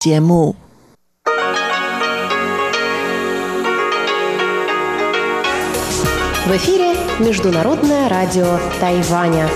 [0.00, 0.56] 节目。
[6.46, 9.46] В эфире Международное радио Тайваня.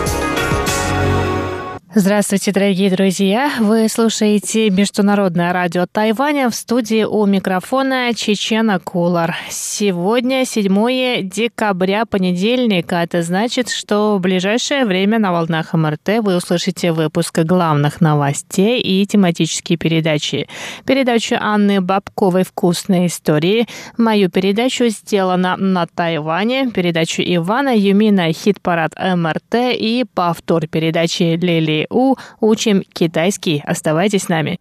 [1.96, 3.52] Здравствуйте, дорогие друзья!
[3.60, 9.36] Вы слушаете Международное радио Тайваня в студии у микрофона Чечена Кулар.
[9.48, 16.36] Сегодня 7 декабря, понедельник, а это значит, что в ближайшее время на волнах МРТ вы
[16.36, 20.48] услышите выпуск главных новостей и тематические передачи.
[20.84, 29.54] Передачу Анны Бабковой «Вкусные истории», мою передачу «Сделано на Тайване», передачу Ивана Юмина «Хит-парад МРТ»
[29.78, 33.62] и повтор передачи Лили у «Учим китайский».
[33.64, 34.58] Оставайтесь с нами.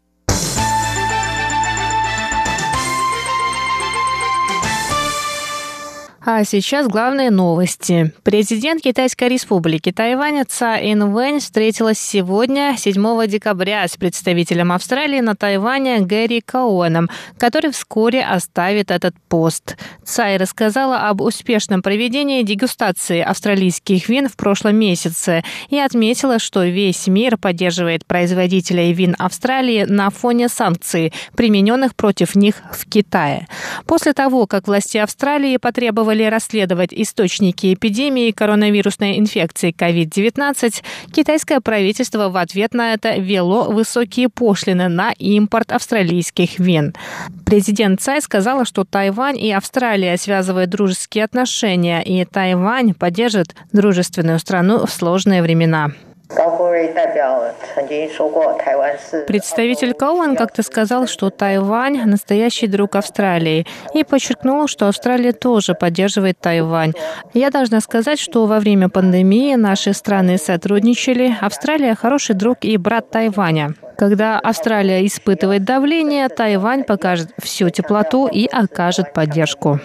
[6.26, 8.14] А сейчас главные новости.
[8.24, 16.00] Президент Китайской республики Тайвань Цай Инвэнь встретилась сегодня, 7 декабря, с представителем Австралии на Тайване
[16.00, 19.76] Гэри Коуэном, который вскоре оставит этот пост.
[20.06, 27.06] Цай рассказала об успешном проведении дегустации австралийских вин в прошлом месяце и отметила, что весь
[27.08, 33.50] мир поддерживает производителей вин Австралии на фоне санкций, примененных против них в Китае.
[33.86, 42.30] После того, как власти Австралии потребовали потребовали расследовать источники эпидемии коронавирусной инфекции COVID-19, китайское правительство
[42.30, 46.94] в ответ на это вело высокие пошлины на импорт австралийских вин.
[47.46, 54.86] Президент Цай сказала, что Тайвань и Австралия связывают дружеские отношения, и Тайвань поддержит дружественную страну
[54.86, 55.92] в сложные времена.
[59.28, 66.40] Представитель Коуэн как-то сказал, что Тайвань– настоящий друг Австралии, и подчеркнул, что Австралия тоже поддерживает
[66.40, 66.94] Тайвань.
[67.34, 71.36] Я должна сказать, что во время пандемии наши страны сотрудничали.
[71.42, 73.76] Австралия– хороший друг и брат Тайваня.
[73.98, 79.80] Когда Австралия испытывает давление, Тайвань покажет всю теплоту и окажет поддержку.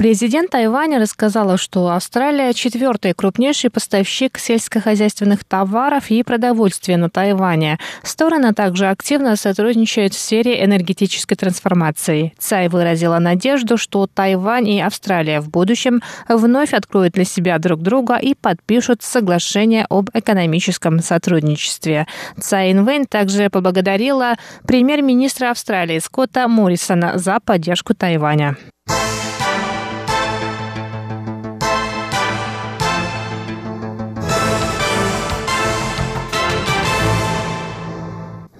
[0.00, 7.78] Президент Тайваня рассказала, что Австралия– четвертый крупнейший поставщик сельскохозяйственных товаров и продовольствия на Тайване.
[8.02, 12.32] Стороны также активно сотрудничают в сфере энергетической трансформации.
[12.38, 16.00] Цай выразила надежду, что Тайвань и Австралия в будущем
[16.30, 22.06] вновь откроют для себя друг друга и подпишут соглашение об экономическом сотрудничестве.
[22.40, 28.56] Цай Инвейн также поблагодарила премьер-министра Австралии Скотта Моррисона за поддержку Тайваня.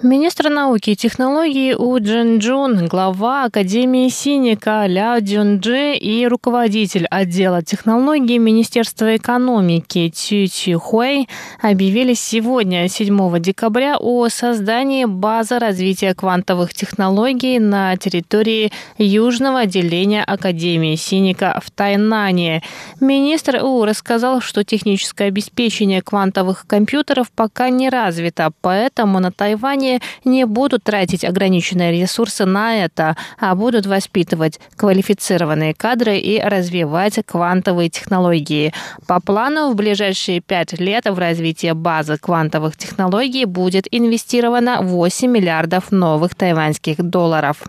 [0.03, 7.63] Министр науки и технологий У Джин Джун, глава Академии Синика Ля Дюнджи и руководитель отдела
[7.63, 11.29] технологий Министерства экономики Цю Чи Хуэй
[11.61, 20.95] объявили сегодня, 7 декабря, о создании базы развития квантовых технологий на территории Южного отделения Академии
[20.95, 22.63] Синика в Тайнане.
[23.01, 30.01] Министр У рассказал, что техническое обеспечение квантовых компьютеров пока не развито, поэтому на Тайване компании
[30.25, 37.89] не будут тратить ограниченные ресурсы на это, а будут воспитывать квалифицированные кадры и развивать квантовые
[37.89, 38.73] технологии.
[39.07, 45.91] По плану в ближайшие пять лет в развитие базы квантовых технологий будет инвестировано 8 миллиардов
[45.91, 47.65] новых тайваньских долларов.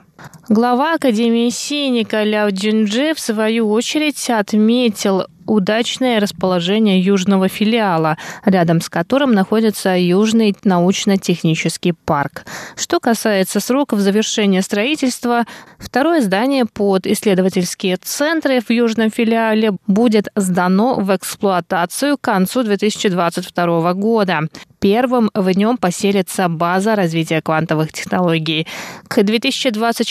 [0.49, 8.89] Глава Академии Синика Ляо Джинджи в свою очередь отметил удачное расположение южного филиала, рядом с
[8.89, 12.45] которым находится Южный научно-технический парк.
[12.75, 15.43] Что касается сроков завершения строительства,
[15.77, 23.93] второе здание под исследовательские центры в южном филиале будет сдано в эксплуатацию к концу 2022
[23.93, 24.41] года.
[24.79, 28.65] Первым в нем поселится база развития квантовых технологий.
[29.07, 30.10] К 2024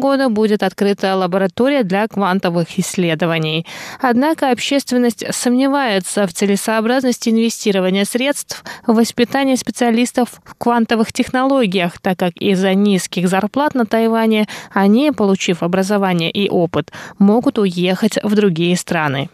[0.00, 3.66] году будет открыта лаборатория для квантовых исследований.
[4.00, 12.36] Однако общественность сомневается в целесообразности инвестирования средств в воспитание специалистов в квантовых технологиях, так как
[12.36, 19.28] из-за низких зарплат на Тайване они, получив образование и опыт, могут уехать в другие страны.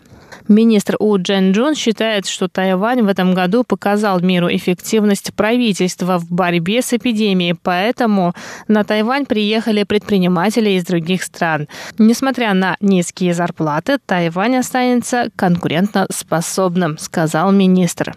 [0.49, 6.31] Министр У Джен Джун считает, что Тайвань в этом году показал миру эффективность правительства в
[6.31, 8.35] борьбе с эпидемией, поэтому
[8.69, 11.69] на Тайвань приехали предприниматели из других стран.
[11.99, 18.15] Несмотря на низкие зарплаты, Тайвань останется конкурентоспособным, сказал министр.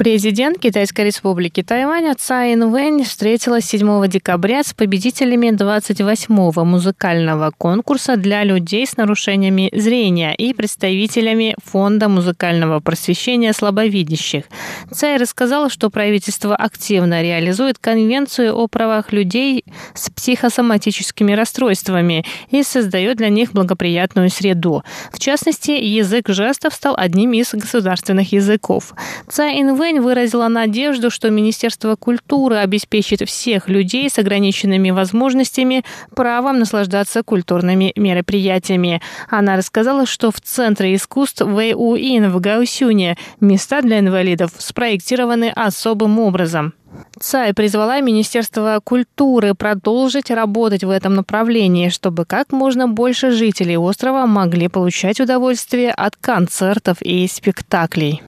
[0.00, 8.42] Президент Китайской республики Тайвань Цай Инвэнь встретилась 7 декабря с победителями 28-го музыкального конкурса для
[8.42, 14.44] людей с нарушениями зрения и представителями Фонда музыкального просвещения слабовидящих.
[14.90, 23.18] Цай рассказала, что правительство активно реализует Конвенцию о правах людей с психосоматическими расстройствами и создает
[23.18, 24.82] для них благоприятную среду.
[25.12, 28.94] В частности, язык жестов стал одним из государственных языков.
[29.28, 35.84] Цай Инвэнь Цзиньвэнь выразила надежду, что Министерство культуры обеспечит всех людей с ограниченными возможностями
[36.14, 39.02] правом наслаждаться культурными мероприятиями.
[39.28, 46.74] Она рассказала, что в Центре искусств Вэйуин в Гаусюне места для инвалидов спроектированы особым образом.
[47.18, 54.26] Цай призвала Министерство культуры продолжить работать в этом направлении, чтобы как можно больше жителей острова
[54.26, 58.22] могли получать удовольствие от концертов и спектаклей.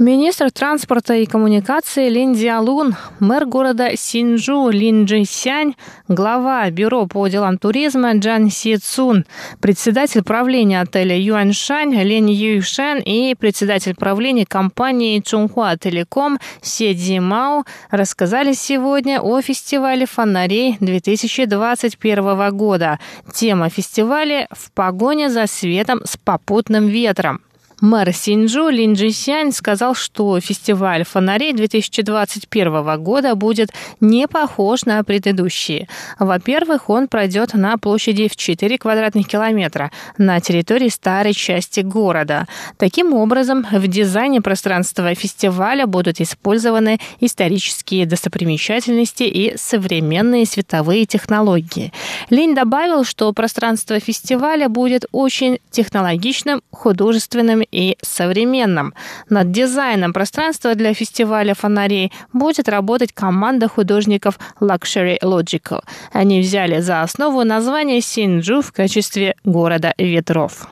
[0.00, 5.74] Министр транспорта и коммуникации Лин Диалун, мэр города Синджу Лин Джисянь,
[6.08, 9.26] глава Бюро по делам туризма Джан Си Цун,
[9.60, 17.64] председатель правления отеля Юаньшань Лин Юйшен и председатель правления компании Чунхуа Телеком Се Ди Мао
[17.90, 22.98] рассказали сегодня о фестивале фонарей 2021 года.
[23.34, 27.42] Тема фестиваля «В погоне за светом с попутным ветром».
[27.80, 35.88] Мэр Синджу Лин Джисянь сказал, что фестиваль фонарей 2021 года будет не похож на предыдущие.
[36.18, 42.46] Во-первых, он пройдет на площади в 4 квадратных километра на территории старой части города.
[42.76, 51.94] Таким образом, в дизайне пространства фестиваля будут использованы исторические достопримечательности и современные световые технологии.
[52.28, 58.94] Лин добавил, что пространство фестиваля будет очень технологичным, художественным и современном.
[59.28, 65.82] Над дизайном пространства для фестиваля фонарей будет работать команда художников Luxury Logical.
[66.12, 70.68] Они взяли за основу название Синджу в качестве города ветров.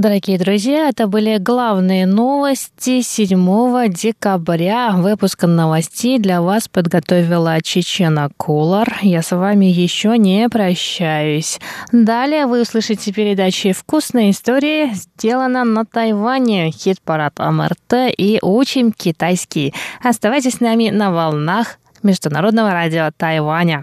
[0.00, 4.92] Дорогие друзья, это были главные новости 7 декабря.
[4.92, 8.96] Выпуск новостей для вас подготовила Чечена Кулар.
[9.02, 11.60] Я с вами еще не прощаюсь.
[11.92, 19.74] Далее вы услышите передачи «Вкусные истории», сделано на Тайване, хит-парад МРТ и «Учим китайский».
[20.02, 23.82] Оставайтесь с нами на волнах Международного радио Тайваня.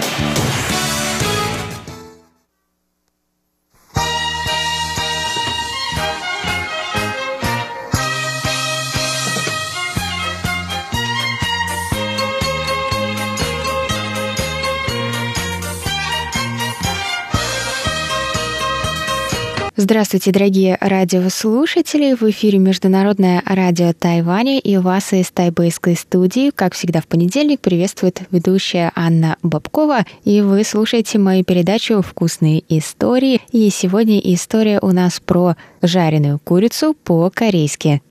[19.83, 22.13] Здравствуйте, дорогие радиослушатели!
[22.13, 28.21] В эфире Международное радио Тайваня и вас из тайбэйской студии, как всегда в понедельник, приветствует
[28.29, 30.05] ведущая Анна Бабкова.
[30.23, 33.41] И вы слушаете мою передачу «Вкусные истории».
[33.51, 38.03] И сегодня история у нас про жареную курицу по-корейски.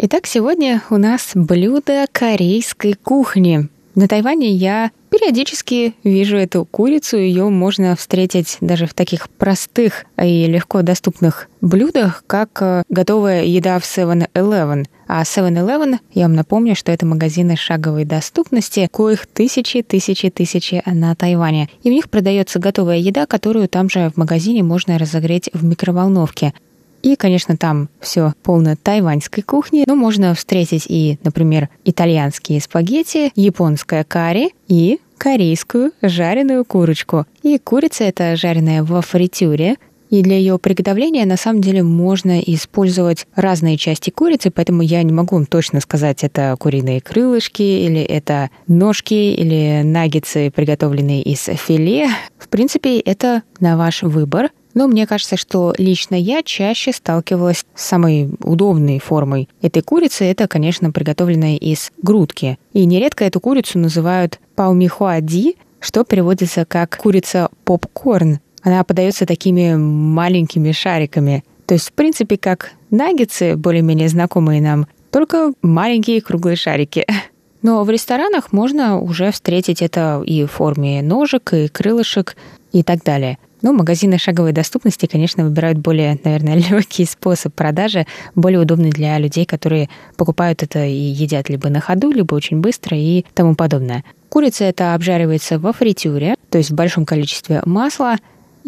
[0.00, 3.68] Итак, сегодня у нас блюдо корейской кухни.
[3.96, 7.16] На Тайване я периодически вижу эту курицу.
[7.16, 13.80] Ее можно встретить даже в таких простых и легко доступных блюдах, как э, готовая еда
[13.80, 14.86] в 7-Eleven.
[15.08, 21.16] А 7-Eleven, я вам напомню, что это магазины шаговой доступности, коих тысячи, тысячи, тысячи на
[21.16, 21.70] Тайване.
[21.82, 26.54] И в них продается готовая еда, которую там же в магазине можно разогреть в микроволновке.
[27.02, 34.04] И, конечно, там все полно тайваньской кухни, но можно встретить и, например, итальянские спагетти, японское
[34.04, 37.26] карри и корейскую жареную курочку.
[37.42, 39.76] И курица это жареная во фритюре,
[40.10, 45.12] и для ее приготовления на самом деле можно использовать разные части курицы, поэтому я не
[45.12, 52.08] могу вам точно сказать, это куриные крылышки, или это ножки, или наггетсы, приготовленные из филе.
[52.38, 54.50] В принципе, это на ваш выбор.
[54.78, 60.24] Но мне кажется, что лично я чаще сталкивалась с самой удобной формой этой курицы.
[60.26, 62.60] Это, конечно, приготовленная из грудки.
[62.72, 68.38] И нередко эту курицу называют паумихуади, что переводится как курица попкорн.
[68.62, 71.42] она подается такими маленькими шариками.
[71.66, 77.04] То есть, в принципе, как наггетсы, более-менее знакомые нам, только маленькие круглые шарики.
[77.62, 82.36] Но в ресторанах можно уже встретить это и в форме ножек, и крылышек,
[82.70, 83.38] и так далее.
[83.60, 89.44] Ну, магазины шаговой доступности, конечно, выбирают более, наверное, легкий способ продажи, более удобный для людей,
[89.44, 94.04] которые покупают это и едят либо на ходу, либо очень быстро и тому подобное.
[94.28, 98.16] Курица это обжаривается во фритюре, то есть в большом количестве масла,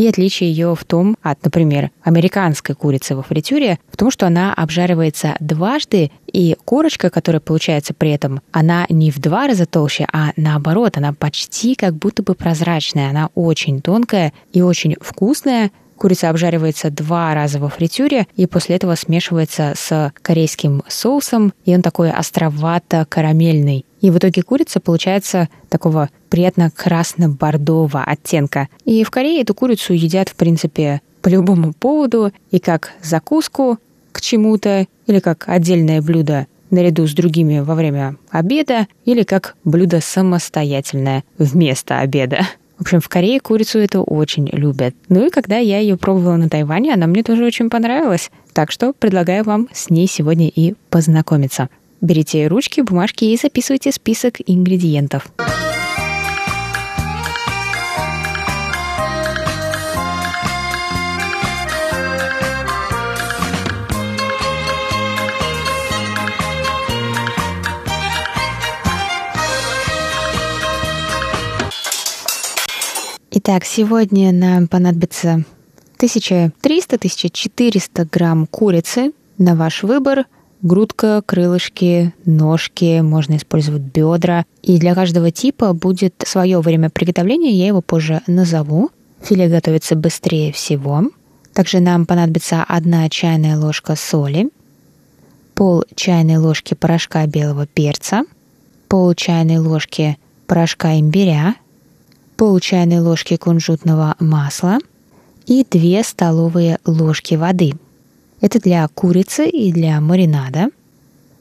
[0.00, 4.54] и отличие ее в том от, например, американской курицы во фритюре, в том, что она
[4.54, 10.30] обжаривается дважды, и корочка, которая получается при этом, она не в два раза толще, а
[10.38, 13.10] наоборот, она почти как будто бы прозрачная.
[13.10, 18.94] Она очень тонкая и очень вкусная, Курица обжаривается два раза во фритюре и после этого
[18.94, 23.84] смешивается с корейским соусом, и он такой островато-карамельный.
[24.00, 28.70] И в итоге курица получается такого приятно красно-бордового оттенка.
[28.86, 33.78] И в Корее эту курицу едят, в принципе, по любому поводу, и как закуску
[34.12, 40.00] к чему-то, или как отдельное блюдо наряду с другими во время обеда, или как блюдо
[40.00, 42.46] самостоятельное вместо обеда.
[42.80, 44.94] В общем, в Корее курицу это очень любят.
[45.10, 48.30] Ну и когда я ее пробовала на Тайване, она мне тоже очень понравилась.
[48.54, 51.68] Так что предлагаю вам с ней сегодня и познакомиться.
[52.00, 55.30] Берите ручки, бумажки и записывайте список ингредиентов.
[73.42, 75.44] Итак, сегодня нам понадобится
[75.98, 80.26] 1300-1400 грамм курицы на ваш выбор.
[80.60, 84.44] Грудка, крылышки, ножки, можно использовать бедра.
[84.60, 88.90] И для каждого типа будет свое время приготовления, я его позже назову.
[89.22, 91.04] Филе готовится быстрее всего.
[91.54, 94.50] Также нам понадобится одна чайная ложка соли,
[95.54, 98.24] пол чайной ложки порошка белого перца,
[98.88, 101.54] пол чайной ложки порошка имбиря,
[102.40, 104.78] пол чайной ложки кунжутного масла
[105.44, 107.74] и 2 столовые ложки воды.
[108.40, 110.70] Это для курицы и для маринада.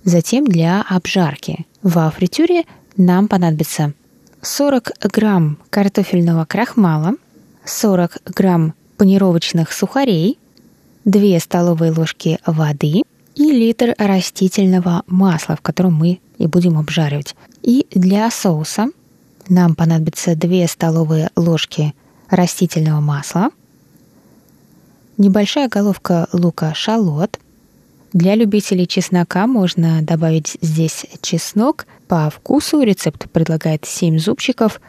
[0.03, 1.65] Затем для обжарки.
[1.84, 2.65] Во фритюре
[2.98, 3.94] нам понадобится
[4.41, 7.13] 40 грамм картофельного крахмала,
[7.63, 10.38] 40 грамм панировочных сухарей,
[11.06, 13.03] 2 столовые ложки воды
[13.36, 17.38] и литр растительного масла, в котором мы и будем обжаривать.
[17.63, 18.89] И для соуса
[19.50, 21.94] нам понадобится 2 столовые ложки
[22.29, 23.50] растительного масла,
[25.18, 27.39] небольшая головка лука шалот.
[28.13, 31.86] Для любителей чеснока можно добавить здесь чеснок.
[32.08, 34.82] По вкусу рецепт предлагает 7 зубчиков.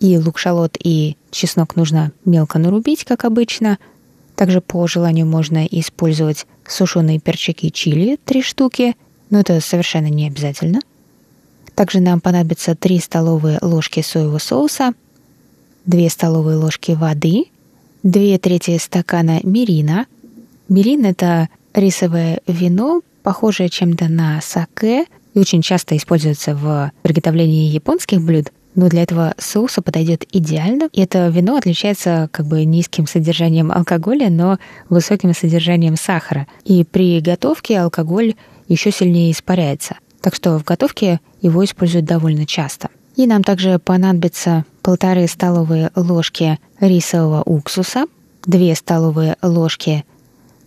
[0.00, 3.78] И лук-шалот, и чеснок нужно мелко нарубить, как обычно.
[4.36, 8.96] Также по желанию можно использовать сушеные перчики чили 3 штуки,
[9.30, 10.80] но это совершенно не обязательно–
[11.78, 14.94] также нам понадобится 3 столовые ложки соевого соуса,
[15.86, 17.44] 2 столовые ложки воды,
[18.02, 20.06] 2 трети стакана мирина.
[20.68, 25.04] Мирин– это рисовое вино, похожее чем-то на саке,
[25.34, 30.88] и очень часто используется в приготовлении японских блюд, но для этого соуса подойдет идеально.
[30.92, 34.58] И это вино отличается как бы низким содержанием алкоголя, но
[34.88, 36.48] высоким содержанием сахара.
[36.64, 38.34] И при готовке алкоголь
[38.66, 42.88] еще сильнее испаряется– так что в готовке его используют довольно часто.
[43.16, 48.06] И нам также понадобится полторы столовые ложки рисового уксуса,
[48.46, 50.04] 2 столовые ложки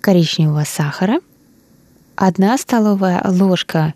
[0.02, 1.20] коричневого сахара,
[2.18, 3.94] 1 столовая ложка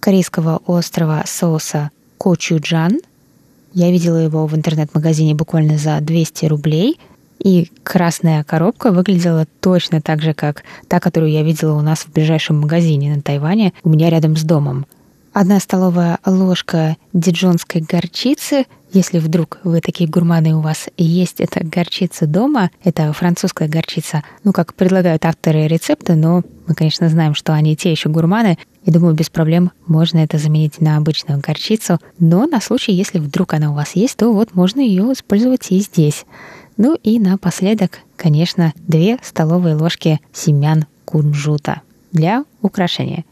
[0.00, 3.00] корейского острого соуса кочуджан.
[3.74, 6.98] Я видела его в интернет-магазине буквально за 200 рублей–
[7.42, 12.12] и красная коробка выглядела точно так же, как та, которую я видела у нас в
[12.12, 14.86] ближайшем магазине на Тайване, у меня рядом с домом.
[15.32, 18.66] Одна столовая ложка диджонской горчицы.
[18.92, 24.52] Если вдруг вы такие гурманы, у вас есть эта горчица дома, это французская горчица, ну,
[24.52, 29.14] как предлагают авторы рецепта, но мы, конечно, знаем, что они те еще гурманы, и думаю,
[29.14, 31.98] без проблем можно это заменить на обычную горчицу.
[32.18, 35.78] Но на случай, если вдруг она у вас есть, то вот можно ее использовать и
[35.78, 36.26] здесь.
[36.84, 43.24] Ну и напоследок, конечно, 2 столовые ложки семян кунжута для украшения.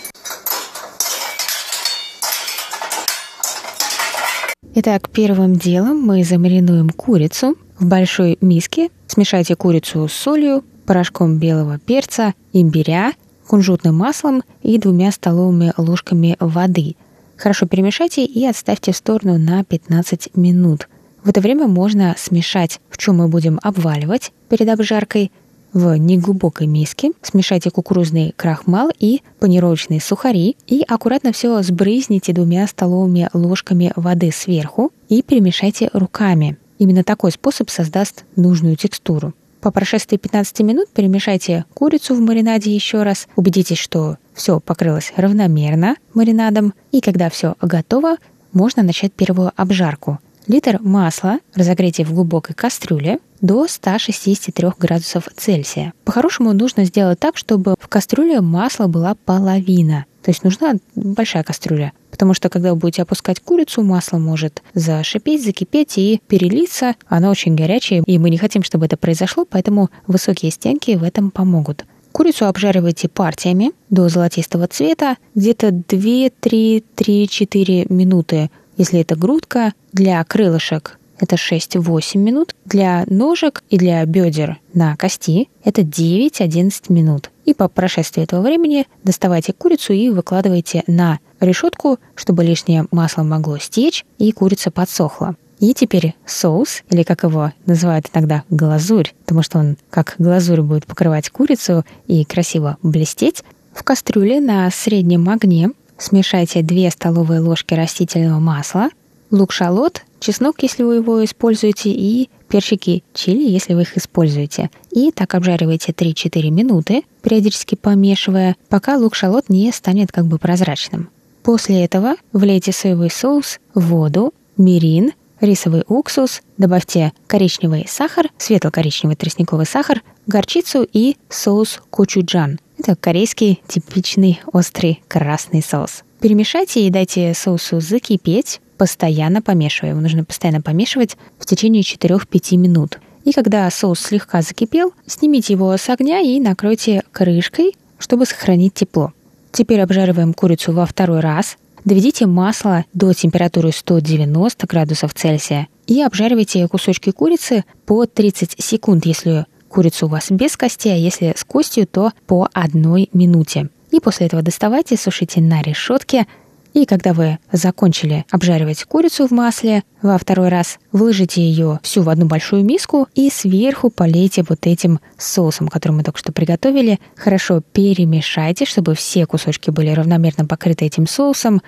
[4.76, 7.56] Итак, первым делом мы замаринуем курицу.
[7.76, 13.14] В большой миске смешайте курицу с солью, порошком белого перца, имбиря,
[13.48, 16.94] кунжутным маслом и двумя столовыми ложками воды.
[17.36, 20.88] Хорошо перемешайте и отставьте в сторону на 15 минут–
[21.22, 25.30] В это время можно смешать, в чем мы будем обваливать перед обжаркой.
[25.72, 33.28] В неглубокой миске смешайте кукурузный крахмал и панировочные сухари и аккуратно все сбрызните двумя столовыми
[33.32, 36.56] ложками воды сверху и перемешайте руками.
[36.78, 39.32] Именно такой способ создаст нужную текстуру.
[39.60, 45.96] По прошествии 15 минут перемешайте курицу в маринаде еще раз, убедитесь, что все покрылось равномерно
[46.14, 48.16] маринадом, и когда все готово,
[48.52, 50.18] можно начать первую обжарку.
[50.46, 55.92] Литр масла разогрейте в глубокой кастрюле до 163 градусов Цельсия.
[56.04, 60.06] По-хорошему нужно сделать так, чтобы в кастрюле масла была половина.
[60.22, 61.92] То есть нужна большая кастрюля.
[62.10, 66.94] Потому что когда вы будете опускать курицу, масло может зашипеть, закипеть и перелиться.
[67.06, 71.30] Оно очень горячее, и мы не хотим, чтобы это произошло, поэтому высокие стенки в этом
[71.30, 71.86] помогут.
[72.12, 79.74] Курицу обжаривайте партиями до золотистого цвета, где-то 2-3-3-4 минуты, если это грудка.
[79.92, 87.30] Для крылышек это 6-8 минут, для ножек и для бедер на кости это 9-11 минут.
[87.44, 93.58] И по прошествии этого времени доставайте курицу и выкладывайте на решетку, чтобы лишнее масло могло
[93.58, 95.36] стечь и курица подсохла.
[95.58, 100.86] И теперь соус, или как его называют иногда глазурь, потому что он как глазурь будет
[100.86, 103.44] покрывать курицу и красиво блестеть,
[103.74, 105.70] в кастрюле на среднем огне
[106.00, 108.88] смешайте 2 столовые ложки растительного масла,
[109.30, 114.70] лук-шалот, чеснок, если вы его используете, и перчики чили, если вы их используете.
[114.90, 121.08] И так обжаривайте 3-4 минуты, периодически помешивая, пока лук-шалот не станет как бы прозрачным.
[121.42, 130.02] После этого влейте соевый соус, воду, мирин, рисовый уксус, добавьте коричневый сахар, светло-коричневый тростниковый сахар,
[130.26, 132.58] горчицу и соус кочуджан.
[132.82, 136.02] Это корейский типичный острый красный соус.
[136.18, 139.90] Перемешайте и дайте соусу закипеть, постоянно помешивая.
[139.90, 142.98] Его нужно постоянно помешивать в течение 4-5 минут.
[143.24, 149.12] И когда соус слегка закипел, снимите его с огня и накройте крышкой, чтобы сохранить тепло.
[149.52, 151.58] Теперь обжариваем курицу во второй раз.
[151.84, 159.44] Доведите масло до температуры 190 градусов Цельсия и обжаривайте кусочки курицы по 30 секунд, если
[159.70, 163.70] курицу у вас без кости, а если с костью, то по одной минуте.
[163.90, 166.26] И после этого доставайте, сушите на решетке
[166.72, 172.08] и когда вы закончили обжаривать курицу в масле во второй раз, выложите ее всю в
[172.08, 177.00] одну большую миску и сверху полейте вот этим соусом, который мы только что приготовили.
[177.16, 181.60] Хорошо перемешайте, чтобы все кусочки были равномерно покрыты этим соусом.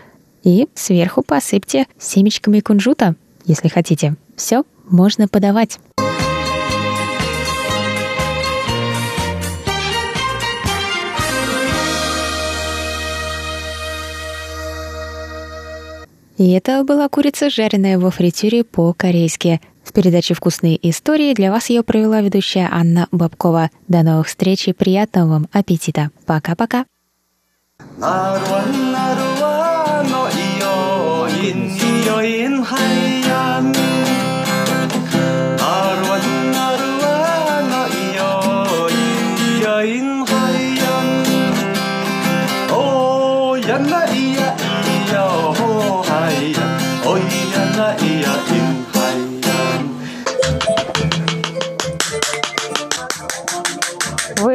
[0.44, 4.16] И сверху посыпьте семечками кунжута, если хотите.
[4.36, 5.78] Все, можно подавать.
[16.42, 19.60] И это была курица, жареная во фритюре по-корейски.
[19.84, 23.70] В передаче «Вкусные истории» для вас ее провела ведущая Анна Бабкова.
[23.86, 26.10] До новых встреч и приятного вам аппетита.
[26.26, 26.84] Пока-пока.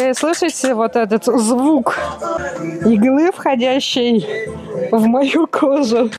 [0.07, 1.97] Вы слышите вот этот звук
[2.85, 4.25] иглы, входящей
[4.89, 6.09] в мою кожу?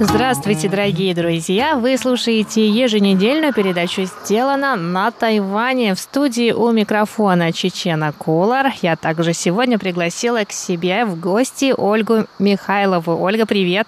[0.00, 1.76] Здравствуйте, дорогие друзья!
[1.76, 8.72] Вы слушаете еженедельную передачу «Сделано на Тайване» в студии у микрофона Чечена Кулар.
[8.80, 13.20] Я также сегодня пригласила к себе в гости Ольгу Михайлову.
[13.20, 13.86] Ольга, привет!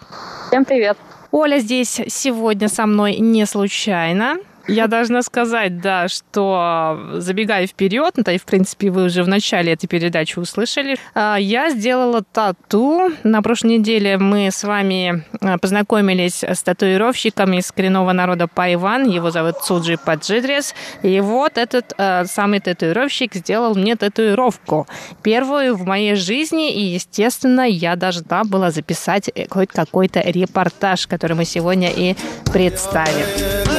[0.48, 0.98] Всем привет!
[1.30, 4.36] Оля здесь сегодня со мной не случайно.
[4.66, 9.28] Я должна сказать, да, что забегая вперед, ну, да и, в принципе, вы уже в
[9.28, 13.10] начале этой передачи услышали, а, я сделала тату.
[13.24, 19.08] На прошлой неделе мы с вами а, познакомились с татуировщиком из коренного народа Пайван.
[19.08, 20.74] Его зовут Цуджи Паджидрес.
[21.02, 21.92] И вот этот
[22.28, 24.86] самый татуировщик сделал мне татуировку.
[25.22, 26.72] Первую в моей жизни.
[26.72, 32.16] И, естественно, я должна была записать э, хоть какой-то репортаж, который мы сегодня и
[32.52, 33.73] представим.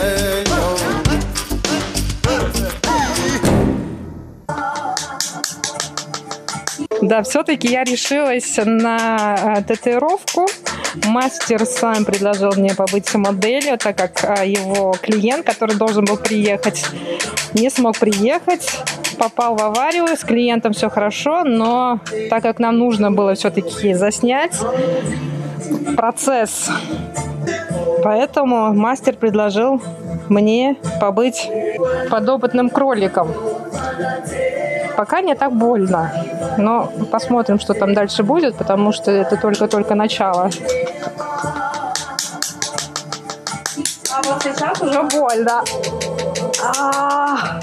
[7.05, 10.47] Да, все-таки я решилась на э, татуировку.
[11.05, 16.83] Мастер сам предложил мне побыть моделью, так как э, его клиент, который должен был приехать,
[17.53, 18.67] не смог приехать,
[19.19, 24.59] попал в аварию, с клиентом все хорошо, но так как нам нужно было все-таки заснять
[25.95, 26.69] процесс
[28.03, 29.81] Поэтому мастер предложил
[30.29, 31.49] мне побыть
[32.09, 33.29] подопытным кроликом.
[34.97, 36.11] Пока не так больно,
[36.57, 40.49] но посмотрим, что там дальше будет, потому что это только-только начало.
[44.11, 45.63] А вот сейчас уже больно.
[46.63, 47.59] А-а-а.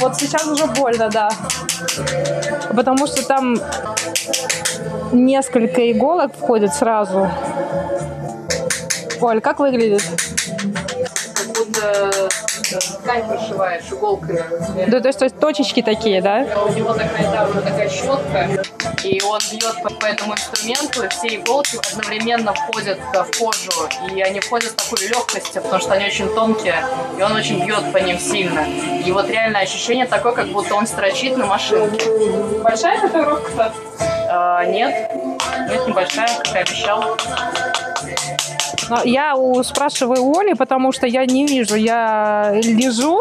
[0.00, 1.28] Вот сейчас уже больно, да.
[2.74, 3.56] Потому что там
[5.12, 7.28] несколько иголок входит сразу.
[9.20, 10.02] Оль, как выглядит?
[11.34, 12.10] Как будто
[12.76, 14.42] ткань прошиваешь иголкой.
[14.86, 16.46] Да, то есть, то есть точечки такие, да?
[16.66, 18.48] У него такая, да, уже такая щетка,
[19.04, 24.20] и он бьет по, по этому инструменту, и все иголки одновременно входят в кожу, и
[24.20, 26.84] они входят с такой легкостью, потому что они очень тонкие,
[27.18, 28.66] и он очень бьет по ним сильно.
[29.04, 32.06] И вот реально ощущение такое, как будто он строчит на машинке.
[32.62, 33.72] Большая татуировка?
[34.30, 35.10] А, нет,
[35.70, 37.16] нет, небольшая, как и обещал.
[38.88, 41.74] Но я спрашиваю у Оли, потому что я не вижу.
[41.74, 43.20] Я лежу,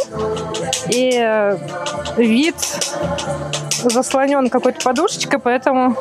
[0.90, 1.56] и
[2.18, 2.56] вид
[3.84, 5.96] заслонен какой-то подушечкой, поэтому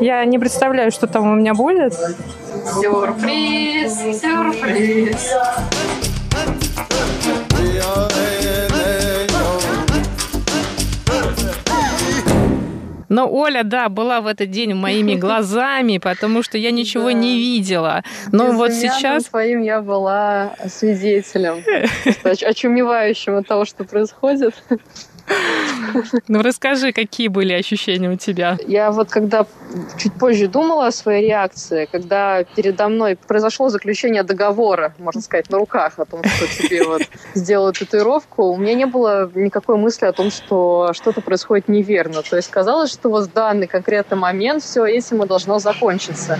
[0.00, 1.94] я не представляю, что там у меня будет.
[2.80, 5.30] Сюрприз, сюрприз.
[13.08, 18.02] Но Оля, да, была в этот день моими глазами, потому что я ничего не видела.
[18.32, 19.24] Но вот сейчас...
[19.24, 21.62] своим я была свидетелем,
[22.24, 24.54] очумевающим от того, что происходит.
[26.28, 28.58] Ну расскажи, какие были ощущения у тебя?
[28.66, 29.46] Я вот когда
[29.98, 35.58] чуть позже думала о своей реакции, когда передо мной произошло заключение договора, можно сказать, на
[35.58, 37.02] руках о том, что тебе вот
[37.34, 42.22] сделают татуировку, у меня не было никакой мысли о том, что что-то происходит неверно.
[42.22, 46.38] То есть казалось, что вот в данный конкретный момент все этим и должно закончиться.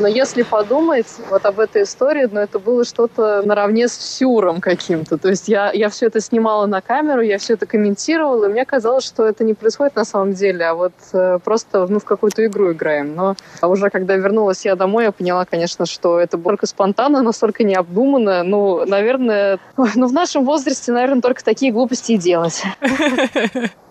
[0.00, 5.18] Но если подумать вот об этой истории, ну, это было что-то наравне с сюром каким-то.
[5.18, 8.64] То есть я, я все это снимала на камеру, я все это комментировала, и мне
[8.64, 12.46] казалось, что это не происходит на самом деле, а вот э, просто ну, в какую-то
[12.46, 13.14] игру играем.
[13.14, 17.64] Но уже когда вернулась я домой, я поняла, конечно, что это было только спонтанно, настолько
[17.64, 18.44] необдуманно.
[18.44, 22.62] Ну, наверное, ну, в нашем возрасте, наверное, только такие глупости и делать.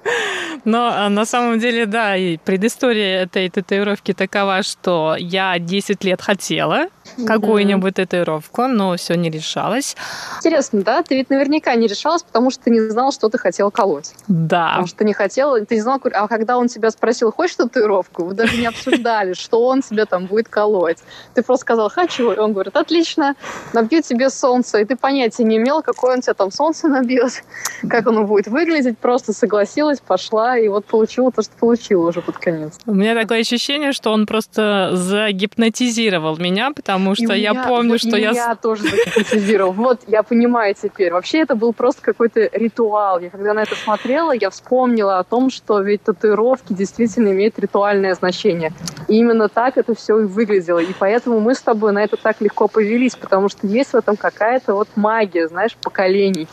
[0.66, 6.22] Но а, на самом деле, да, и предыстория этой татуировки такова, что я 10 лет
[6.22, 6.88] хотела
[7.28, 9.96] какую-нибудь татуировку, но все не решалось.
[10.38, 11.04] Интересно, да?
[11.04, 14.13] Ты ведь наверняка не решалась, потому что ты не знал, что ты хотела колоть.
[14.28, 14.70] Да.
[14.70, 18.26] Потому что ты не хотела, ты не знал, а когда он тебя спросил, хочешь татуировку,
[18.26, 21.00] вы даже не обсуждали, что он тебе там будет колоть.
[21.34, 23.36] Ты просто сказал, хочу, и он говорит, отлично,
[23.74, 27.44] набью тебе солнце, и ты понятия не имел, какое он тебе там солнце набьет,
[27.89, 32.38] как оно будет выглядеть, просто согласилась, пошла, и вот получила то, что получила уже под
[32.38, 32.79] конец.
[32.86, 37.91] У меня такое ощущение, что он просто загипнотизировал меня, потому что и я меня, помню,
[37.91, 38.32] вот что я...
[38.32, 39.73] Я тоже загипнотизировал.
[39.73, 41.12] Вот, я понимаю теперь.
[41.12, 43.19] Вообще это был просто какой-то ритуал.
[43.19, 48.13] Я когда на это смотрела, я вспомнила о том, что ведь татуировки действительно имеют ритуальное
[48.13, 48.73] значение.
[49.08, 50.79] И именно так это все и выглядело.
[50.79, 54.17] И поэтому мы с тобой на это так легко повелись, потому что есть в этом
[54.17, 56.47] какая-то вот магия, знаешь, поколений.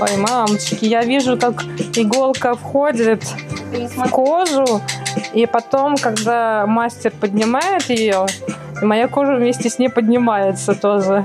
[0.00, 1.64] Ой, мамочки, я вижу, как
[1.96, 3.24] иголка входит
[3.72, 4.80] в кожу,
[5.34, 8.26] и потом, когда мастер поднимает ее,
[8.80, 11.24] моя кожа вместе с ней поднимается тоже.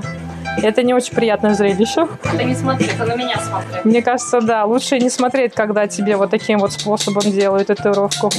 [0.62, 2.08] Это не очень приятное зрелище.
[2.24, 3.80] Это не смотри, это на меня смотри.
[3.84, 8.30] Мне кажется, да, лучше не смотреть, когда тебе вот таким вот способом делают татуировку.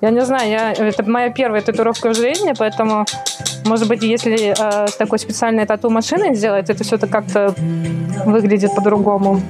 [0.00, 3.06] Я не знаю, я, это моя первая татуировка в жизни, поэтому,
[3.70, 7.54] может быть, если э, с такой специальной тату-машиной сделать, это все-то как-то
[8.26, 9.40] выглядит по-другому.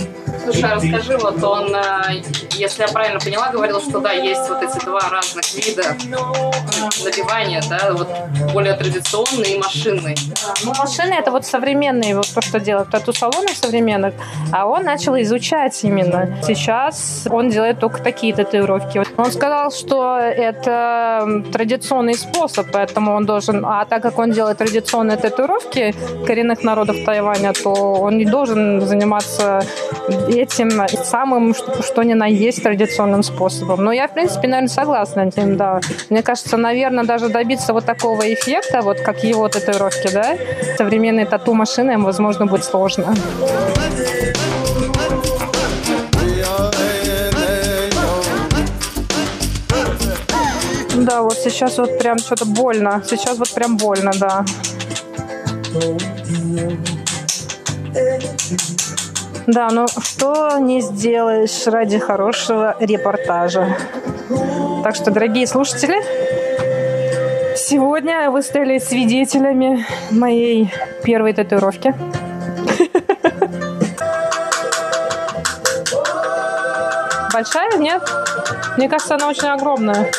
[0.44, 4.62] Слушай, а расскажи, вот он, э, если я правильно поняла, говорил, что да, есть вот
[4.62, 5.96] эти два разных вида
[7.04, 8.08] набивания, да, вот
[8.52, 10.16] более традиционный и машинный.
[10.64, 14.14] Ну, машины это вот современные, вот то, что делают тату-салоны современных,
[14.52, 16.28] а он начал изучать именно.
[16.42, 19.02] Сейчас он делает только такие татуировки.
[19.16, 25.16] Он сказал, что это традиционный способ, поэтому он должен, а так как он делает традиционные
[25.16, 25.94] татуировки
[26.26, 29.62] коренных народов Тайваня, то он не должен заниматься
[30.28, 30.70] этим
[31.04, 33.84] самым, что, что ни на есть традиционным способом.
[33.84, 35.80] Но я, в принципе, наверное, согласна с ним, да.
[36.10, 40.36] Мне кажется, наверное, даже добиться вот такого эффекта, вот как его татуировки, да,
[40.76, 43.14] современной тату-машиной, возможно, будет сложно.
[51.00, 53.02] Да, вот сейчас вот прям что-то больно.
[53.06, 54.44] Сейчас вот прям больно, да.
[59.46, 63.78] Да, ну что не сделаешь ради хорошего репортажа?
[64.84, 65.96] Так что, дорогие слушатели,
[67.56, 70.70] сегодня вы стали свидетелями моей
[71.02, 71.94] первой татуировки.
[77.32, 77.78] Большая?
[77.78, 78.02] Нет?
[78.76, 80.10] Мне кажется, она очень огромная.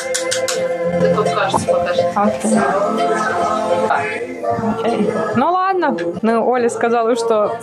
[4.78, 5.10] Окей.
[5.36, 5.96] Ну ладно.
[6.22, 7.58] Ну, Оля сказала, что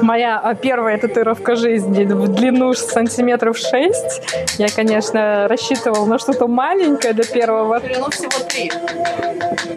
[0.00, 4.58] моя а, первая татуировка жизни в длину сантиметров 6.
[4.58, 7.80] Я, конечно, рассчитывала на что-то маленькое до первого.
[7.98, 8.30] Ну, всего.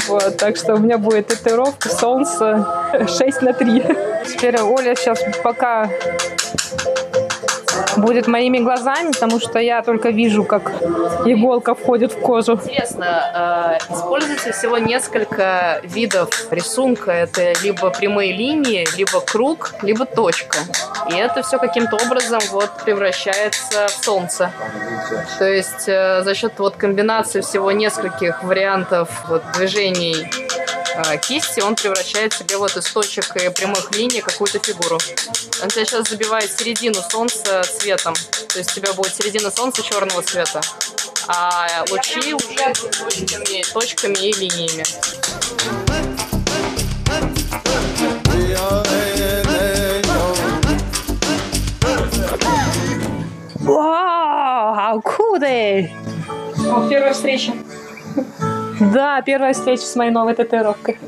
[0.08, 2.65] Вот, так что у меня будет татуировка солнце
[3.08, 3.84] 6 на 3.
[4.28, 5.89] Теперь Оля сейчас пока
[7.97, 10.71] будет моими глазами, потому что я только вижу, как
[11.25, 12.54] иголка входит в кожу.
[12.54, 17.12] Интересно, э, используется всего несколько видов рисунка.
[17.12, 20.60] Это либо прямые линии, либо круг, либо точка.
[21.10, 24.51] И это все каким-то образом вот превращается в солнце.
[25.39, 30.27] То есть э, за счет вот комбинации всего нескольких вариантов вот, движений
[31.21, 34.99] кисти, он превращает себе вот из точек и прямых линий какую-то фигуру.
[35.62, 38.13] Он тебя сейчас забивает середину солнца цветом.
[38.47, 40.62] То есть у тебя будет середина солнца черного цвета,
[41.27, 44.84] а лучи уже точками, точками и линиями.
[53.60, 55.89] Вау, how cool they!
[56.67, 57.54] О, первая встреча.
[58.92, 60.99] Да, первая встреча с моей новой татуировкой.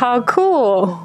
[0.00, 0.96] How cool!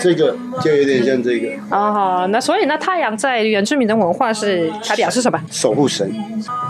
[0.00, 5.40] 这个就有点像这个啊、那所以那太阳在原住民的文化是它表示什么？
[5.50, 6.12] 守护神。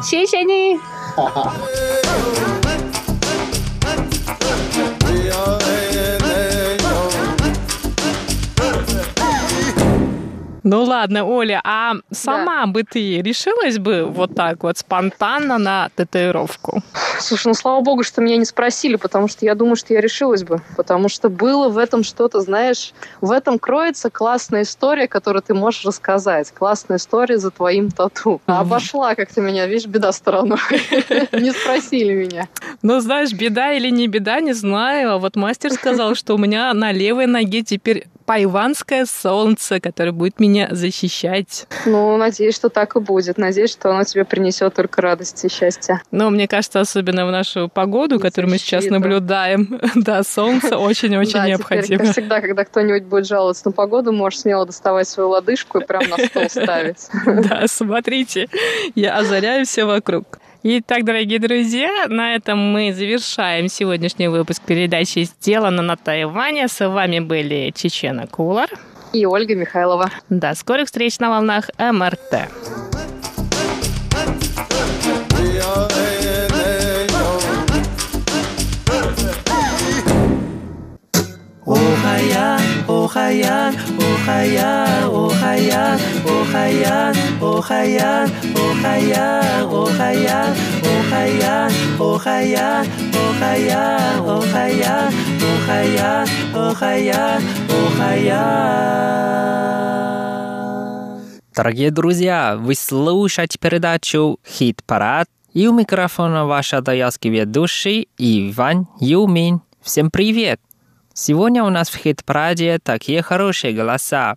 [0.01, 0.79] 谢谢你。
[10.64, 16.84] Ну ладно, Оля, а сама бы ты решилась бы вот так вот спонтанно на татуировку?
[17.20, 20.44] Слушай, ну слава богу, что меня не спросили, потому что я думаю, что я решилась
[20.44, 20.62] бы.
[20.78, 25.84] Потому что было в этом что-то, знаешь, в этом кроется классная история, которую ты можешь
[25.84, 26.52] рассказать.
[26.52, 28.40] Классная история за твоим тату.
[28.46, 30.60] А Обошла как-то меня, видишь, беда стороной.
[31.32, 32.48] Не спросили меня.
[32.84, 35.14] Ну, знаешь, беда или не беда, не знаю.
[35.14, 40.40] А вот мастер сказал, что у меня на левой ноге теперь пайванское солнце, которое будет
[40.40, 41.68] меня защищать.
[41.86, 43.38] Ну, надеюсь, что так и будет.
[43.38, 46.02] Надеюсь, что оно тебе принесет только радость и счастье.
[46.12, 52.06] Но мне кажется, особенно в нашу погоду, которую мы сейчас наблюдаем, да, солнце очень-очень необходимо.
[52.06, 56.18] Всегда, когда кто-нибудь будет жаловаться на погоду, можешь смело доставать свою лодыжку и прям на
[56.18, 57.10] стол ставить.
[57.52, 58.48] Да, смотрите,
[58.96, 60.40] я озаряю все вокруг.
[60.64, 66.68] Итак, дорогие друзья, на этом мы завершаем сегодняшний выпуск передачи «Сделано на Тайване».
[66.68, 68.70] С вами были Чечена Кулар.
[69.12, 70.12] И Ольга Михайлова.
[70.30, 72.52] До скорых встреч на волнах МРТ.
[101.56, 109.62] Дорогие друзья, вы слушаете передачу «Хит-парад» и у микрофона ваш адаялский ведущий Иван Юмин.
[109.82, 110.60] Всем привет!
[111.14, 114.36] Сегодня у нас в хит-параде такие хорошие голоса.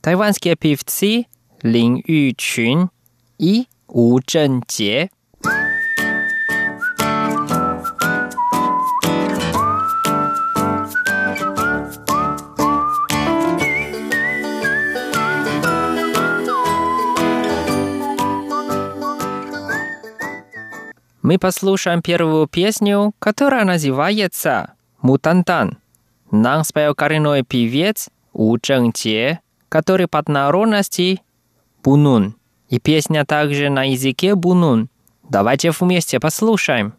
[0.00, 1.26] Тайванские певцы
[1.62, 2.90] Лин Ючун
[3.38, 5.10] и У Чжэньте.
[21.20, 25.78] Мы послушаем первую песню, которая называется «Мутантан».
[26.30, 31.20] Нам спел коренной певец У Чжэньте, который под народности
[31.82, 32.36] Бунун.
[32.68, 34.88] И песня также на языке Бунун.
[35.28, 36.94] Давайте вместе послушаем.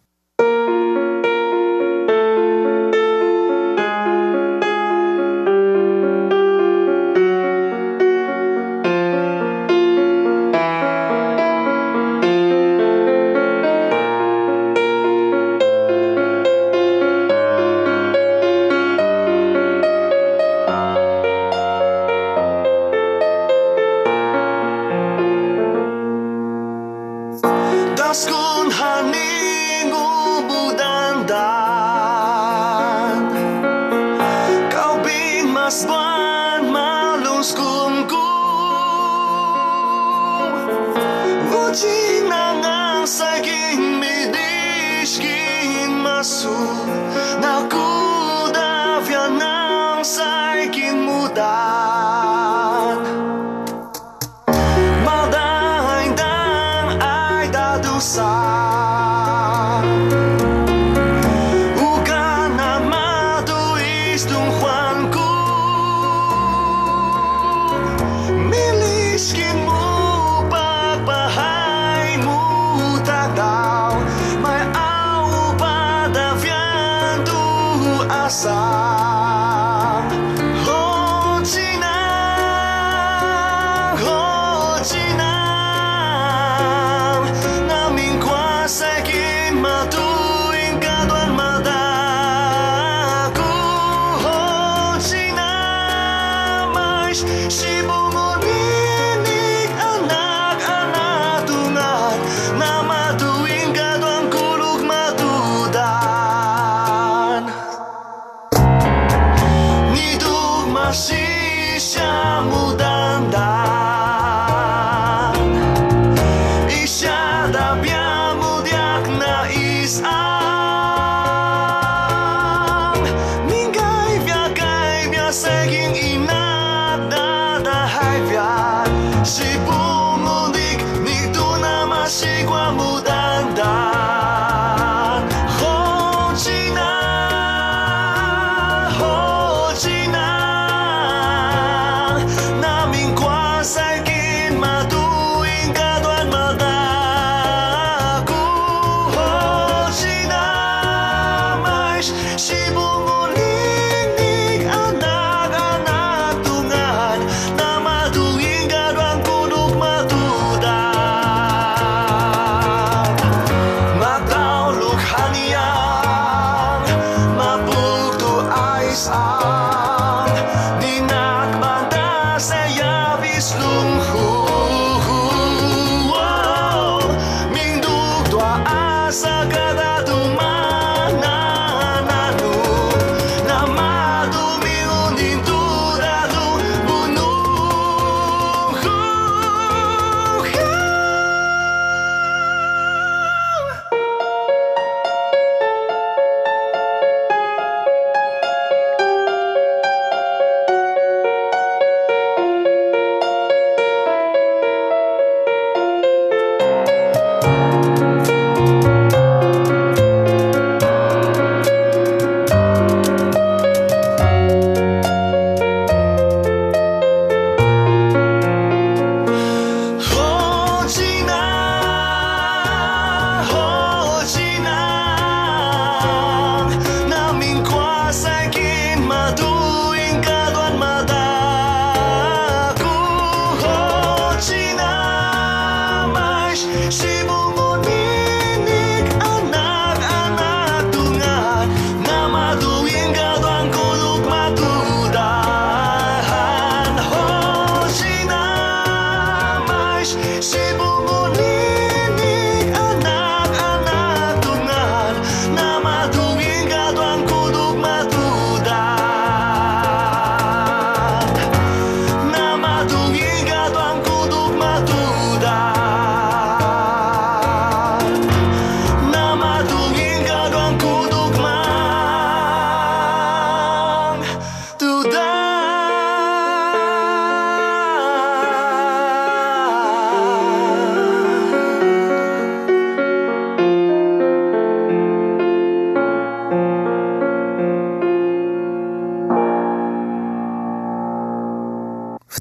[51.35, 51.64] mudar.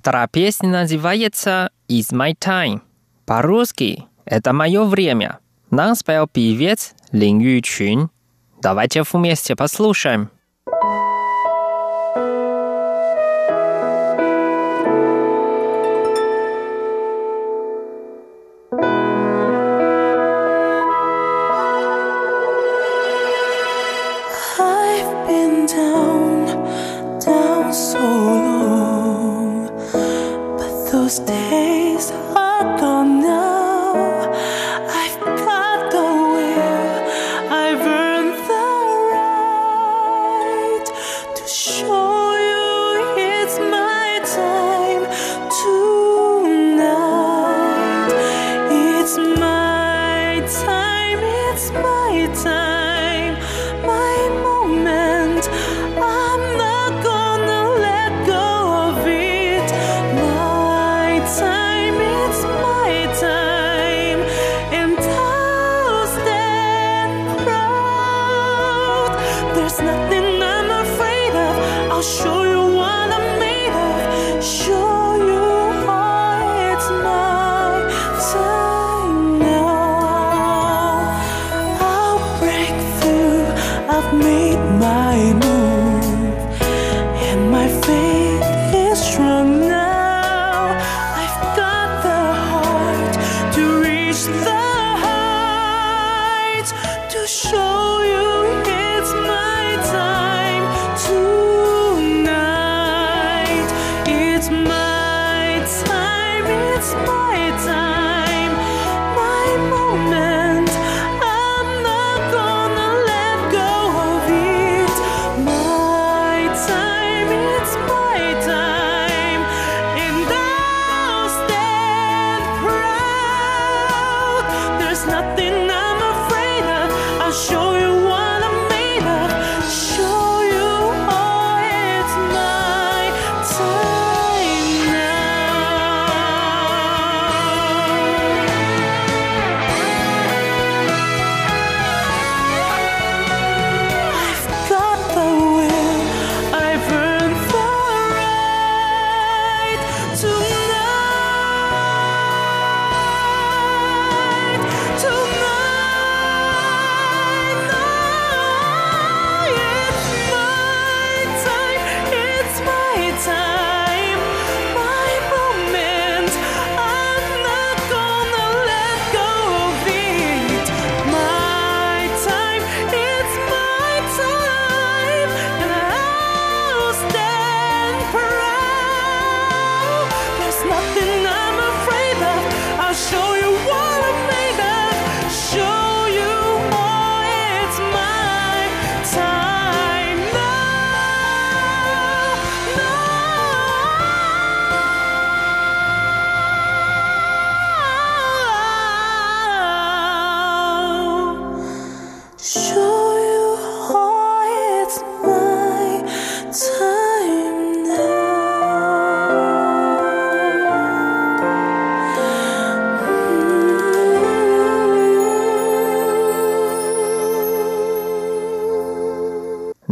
[0.05, 2.83] Вторая песня называется "Is my time».
[3.25, 5.39] По-русски «Это мое время».
[5.71, 8.11] Нам спел певец Лин Ючунь.
[8.61, 10.29] Давайте вместе послушаем.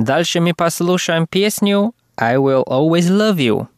[0.02, 3.68] Дальше мы послушаем песню «I will always love you».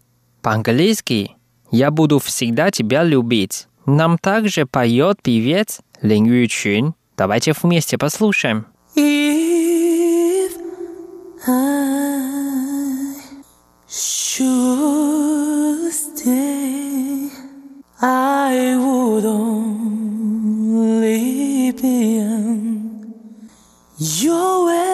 [0.40, 1.36] По-английски
[1.70, 3.68] «Я буду всегда тебя любить».
[3.84, 6.94] Нам также поет певец Лин Ю Чун.
[7.18, 8.64] Давайте вместе послушаем.
[8.96, 10.52] If
[11.46, 13.16] I
[13.86, 17.28] should stay,
[18.00, 20.22] I would only
[21.72, 23.12] be in
[23.98, 24.93] your way.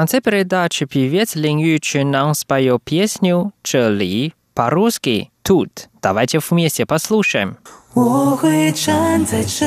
[0.00, 5.88] конце передачи певец Лин Ючин нам споет песню «Чели» по-русски «Тут».
[6.00, 7.56] Давайте вместе послушаем.
[7.92, 9.66] 我会站在这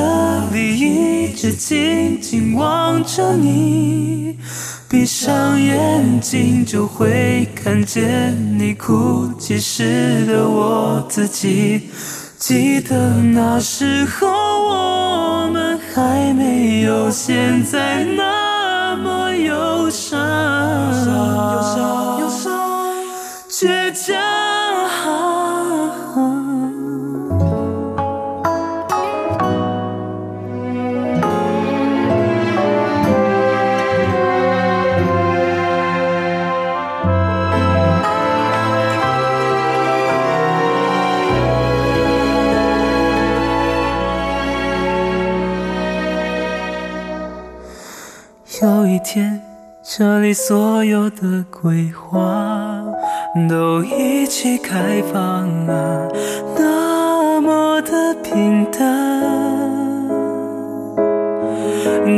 [0.51, 4.39] 里，一直静静望着你，
[4.89, 11.91] 闭上眼睛就会看见你哭泣时的我自己。
[12.39, 18.42] 记得那时候我们还没有现在那。
[19.35, 20.19] 忧伤
[21.05, 22.93] 忧伤忧伤
[23.49, 24.62] 倔强。
[48.93, 49.41] 一天，
[49.81, 52.85] 这里所有的桂花
[53.49, 56.07] 都一起开放啊，
[56.55, 58.83] 那么的平淡，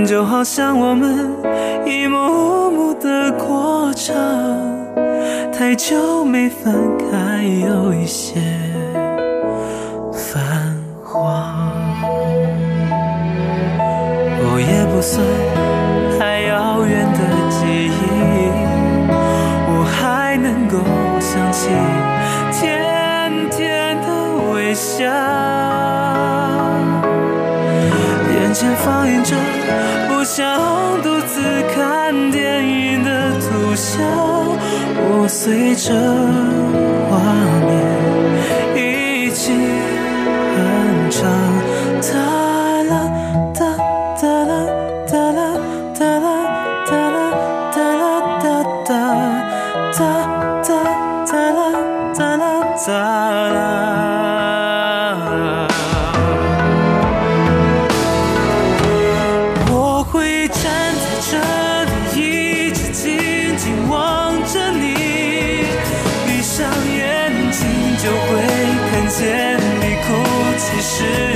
[0.06, 1.32] 就好像我们
[1.86, 4.14] 一幕幕的过场，
[5.54, 8.42] 太久没分开有一些
[10.12, 11.72] 泛黄，
[14.42, 15.24] 我也不算。
[24.76, 25.04] 下。
[28.38, 29.36] 眼前放映着
[30.10, 31.42] 不想独自
[31.74, 34.06] 看电影的图像，
[34.98, 35.94] 我随着
[37.10, 37.18] 画
[37.66, 37.72] 面
[38.76, 39.52] 一起
[40.56, 42.35] 哼唱。
[70.88, 71.35] 是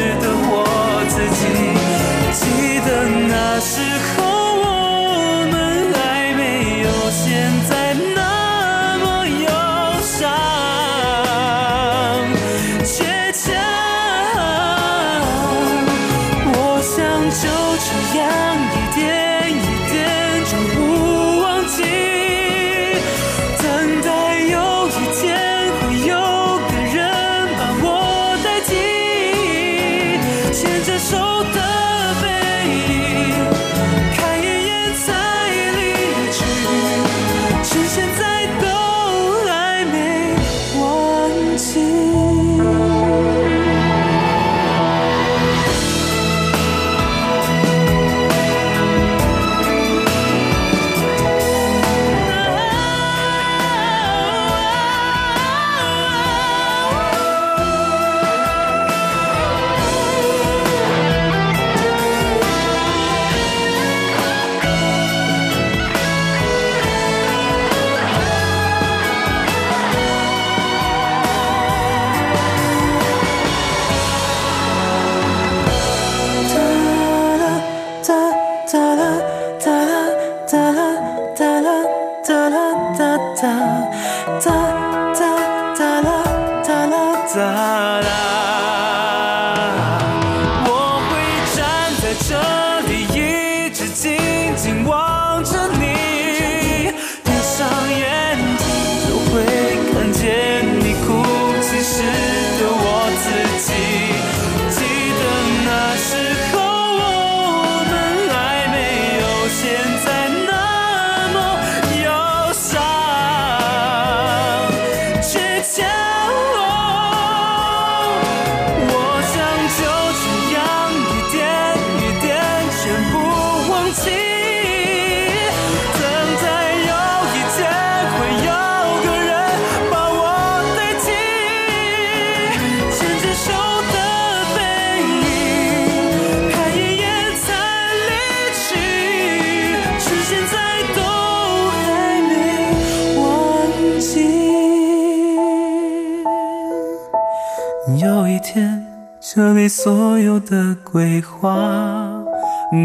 [149.59, 151.53] 里所有的规划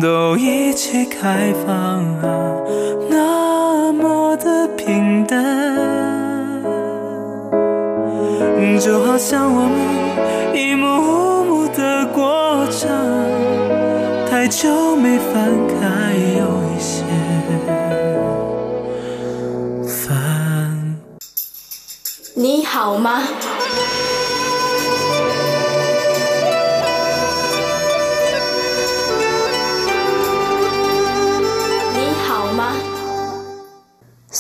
[0.03, 2.61] 都一起开放啊，
[3.09, 5.41] 那么的平等，
[8.81, 9.79] 就好像我们
[10.53, 12.91] 一幕幕,的过程，
[14.29, 16.45] 太久没翻开，有
[16.75, 17.05] 一些
[19.87, 20.97] 烦。
[22.35, 23.23] 你好吗？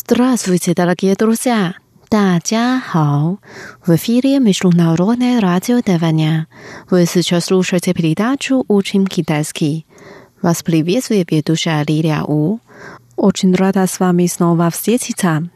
[0.03, 1.75] Здравствуйте, дорогие друзья!
[2.09, 3.37] 大家好!
[3.85, 6.47] В эфире Международное радио Тайваня.
[6.89, 9.85] Вы сейчас слушаете передачу «Учим китайский».
[10.41, 12.59] Вас приветствует ведущая Лилия У.
[13.15, 15.49] Очень рада с вами снова встретиться.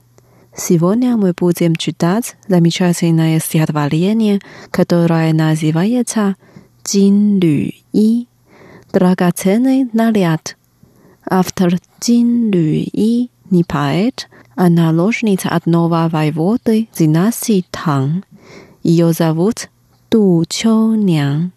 [0.55, 4.39] Сегодня мы будем читать замечательное стихотворение,
[4.69, 6.35] которое называется
[6.85, 10.55] «Джин Лю И» – «Драгоценный наряд».
[11.25, 18.24] Автор Джин Лю И не поэт, а наложница одного воеводы династии Тang.
[18.82, 19.68] Ее зовут
[20.10, 21.52] Ду Чоу Нян.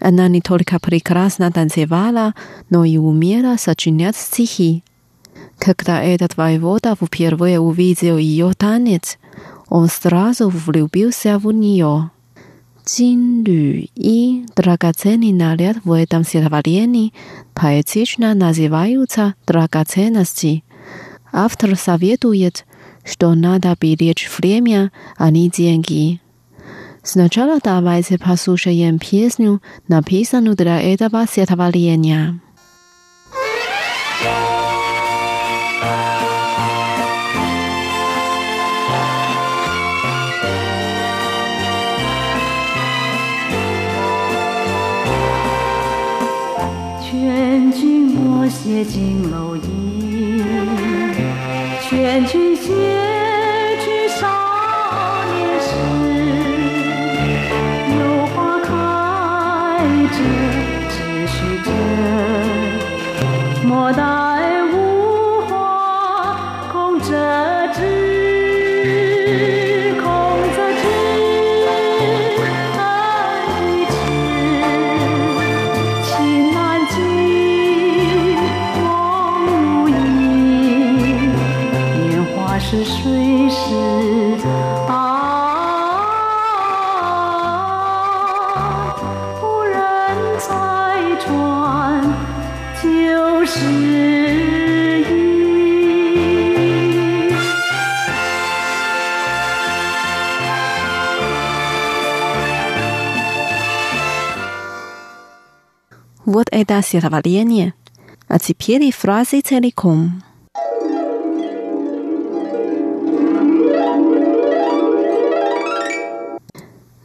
[0.00, 2.34] Она не только прекрасно танцевала,
[2.70, 4.82] но и умела сочинять стихи.
[5.58, 9.18] Когда этот воевода впервые увидел ее танец,
[9.68, 12.10] он сразу влюбился в нее.
[12.84, 17.12] Джин Лю и драгоценный наряд в этом стихотворении
[17.54, 20.64] поэтично называются драгоценности.
[21.32, 22.66] Автор советует,
[23.04, 26.20] что надо беречь время, а не деньги.
[27.02, 32.40] Сначала давайте послушаем песню, написанную для этого стихотворения.
[48.72, 49.30] 劝君
[106.25, 107.73] Вот это стихотворение.
[108.27, 110.23] А теперь фразы целиком.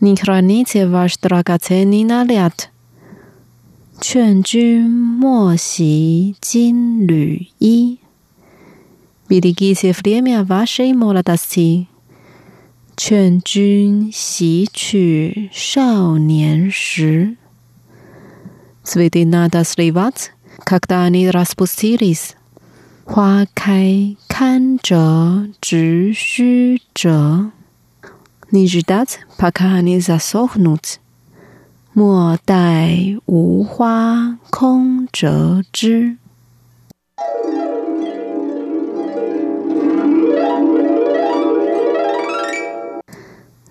[0.01, 2.69] Не храните ваш драгоценный наряд.
[4.01, 8.01] 劝君莫惜金缕衣。
[9.29, 11.87] Берегите время вашей молодости.
[12.97, 17.37] 劝君惜取少年时。
[18.87, 20.33] Цветы надо сливать,
[20.65, 22.37] когда они распустились.
[23.05, 27.51] 花开堪折直须折。
[28.51, 30.99] Не ждать, пока они засохнут.
[31.95, 36.17] 莫待无花空折枝。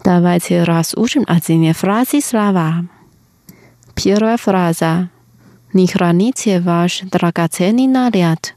[0.04, 2.86] Давайте разучим отдельные фразы слова.
[3.96, 5.10] Первая фраза.
[5.74, 8.56] Не храните ваш драгоценный наряд.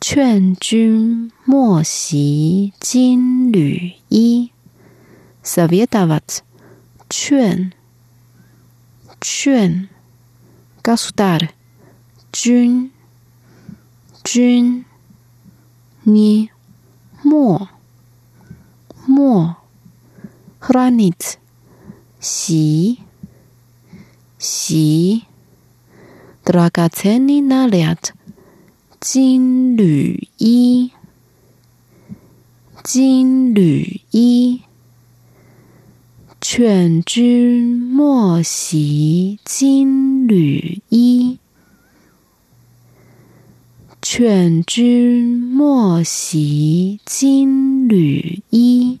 [0.00, 4.52] 劝君莫惜金缕衣。
[5.42, 6.42] Советовать.
[7.08, 7.72] 劝。
[9.20, 9.88] 劝。
[10.82, 11.54] Государь.
[12.32, 12.90] 君。
[14.22, 14.84] 君。
[16.04, 16.50] не。
[17.22, 17.68] 莫。
[19.06, 19.56] 莫。
[20.60, 21.38] хранить.
[22.20, 22.98] 洗。
[24.43, 25.21] 席
[26.43, 28.15] 德拉嘎前妮娜里亚特
[28.99, 30.89] 金缕衣。
[32.83, 34.61] 金缕衣。
[36.41, 41.37] 劝君莫惜金缕衣。
[44.01, 49.00] 劝君莫惜金缕衣。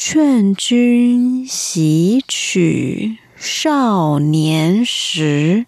[0.00, 5.66] 劝君习取少年时。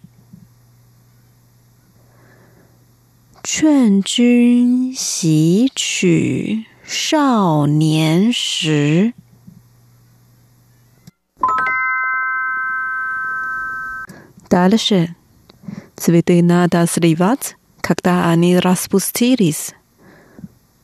[3.43, 9.13] 劝君习取少年时。
[14.49, 15.15] Дальше.
[15.95, 19.73] Цветы надо сливать, когда они распустились.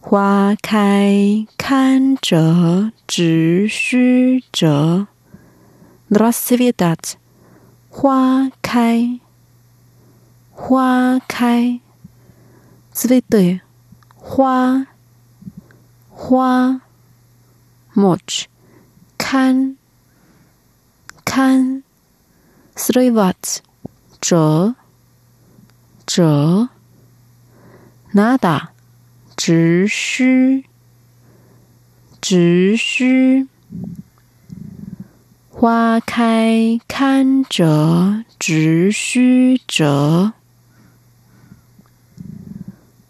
[0.02, 5.06] 花开堪折直须折
[6.08, 6.96] blessed vida
[7.90, 9.20] 花开
[10.52, 11.80] 花开
[12.94, 13.60] zvi du
[14.16, 14.86] 花
[16.08, 16.80] 花
[17.94, 18.46] much
[19.18, 19.76] 堪
[21.26, 21.84] 堪
[22.74, 23.58] three watch
[24.18, 24.74] 哲
[26.06, 26.70] 哲
[28.14, 28.69] nada
[29.39, 30.65] 直须，
[32.21, 33.47] 直须，
[35.49, 40.33] 花开堪折直须折。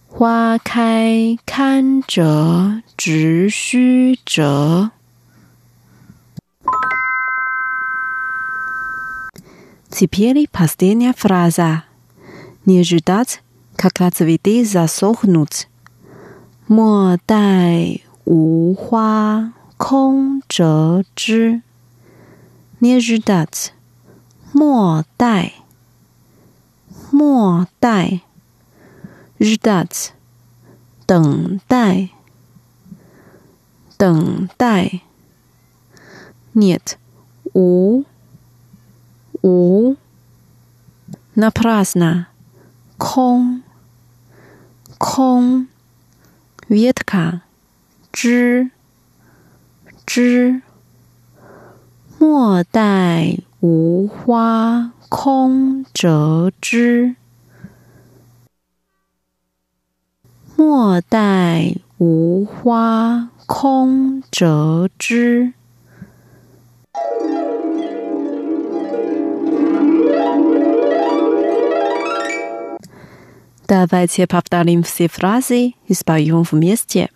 [0.08, 4.92] 花开堪折直须折。
[9.90, 11.84] Теперь последняя фраза.
[12.66, 13.42] Не ждать,
[13.76, 15.68] когда цветы засохнут.
[16.70, 21.62] 莫待无花空折枝。
[22.80, 23.72] Не ждать，
[24.52, 25.54] 莫待，
[27.12, 28.22] 莫待。
[29.40, 30.14] ждать，
[31.06, 32.10] 等待，
[33.98, 35.02] 等待。
[36.54, 36.98] нет，
[37.54, 38.06] 无，
[39.42, 39.98] 无。
[41.34, 42.28] напрасно，
[42.98, 43.62] 空，
[44.98, 45.68] 空。
[46.71, 47.41] vita ca
[48.13, 48.71] 之
[50.07, 50.63] 之
[52.17, 57.17] 莫待无花空折枝
[60.55, 65.53] 莫待无花空折枝
[73.70, 77.10] Давайте повторим все фразы и споем вместе.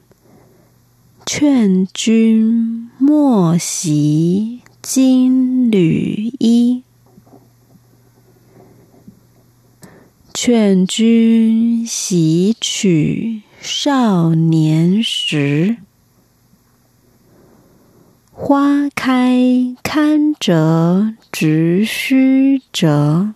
[1.25, 6.83] 劝君莫惜金缕衣。
[10.33, 15.77] 劝君习取少年时，
[18.31, 23.35] 花开堪折直须折。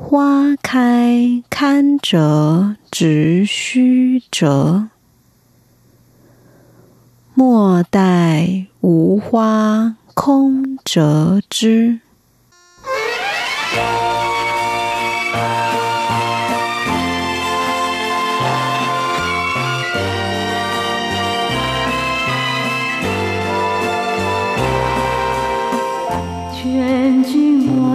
[0.00, 4.88] 花开堪折直须折，
[7.34, 12.00] 莫待无花空折枝。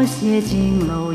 [0.06, 1.13] 写金楼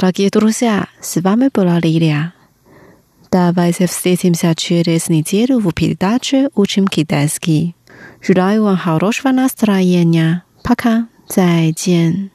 [0.00, 2.32] Sara Gedrusia, z wami była Lilia.
[3.30, 7.74] Dawaj się wstydzim się czyli z niedzielu w pildacie uczym kiteski.
[8.22, 10.40] Żydaj wam хорошего настроения.
[10.62, 12.30] Paka, zaijien.